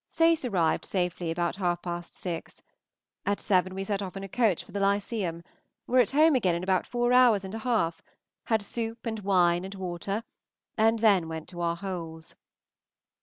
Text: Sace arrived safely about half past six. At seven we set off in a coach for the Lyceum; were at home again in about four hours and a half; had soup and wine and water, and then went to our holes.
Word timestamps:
Sace 0.09 0.49
arrived 0.51 0.83
safely 0.83 1.29
about 1.29 1.57
half 1.57 1.83
past 1.83 2.15
six. 2.15 2.63
At 3.23 3.39
seven 3.39 3.75
we 3.75 3.83
set 3.83 4.01
off 4.01 4.17
in 4.17 4.23
a 4.23 4.27
coach 4.27 4.63
for 4.63 4.71
the 4.71 4.79
Lyceum; 4.79 5.43
were 5.85 5.99
at 5.99 6.09
home 6.09 6.33
again 6.33 6.55
in 6.55 6.63
about 6.63 6.87
four 6.87 7.13
hours 7.13 7.45
and 7.45 7.53
a 7.53 7.59
half; 7.59 8.01
had 8.45 8.63
soup 8.63 9.05
and 9.05 9.19
wine 9.19 9.63
and 9.63 9.75
water, 9.75 10.23
and 10.75 10.97
then 10.97 11.27
went 11.27 11.47
to 11.49 11.61
our 11.61 11.75
holes. 11.75 12.33